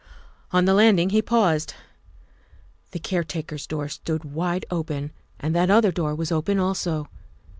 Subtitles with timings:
[0.49, 1.75] On the landing he paused.
[2.89, 7.07] The caretaker's door stood wide open and that other door was open also.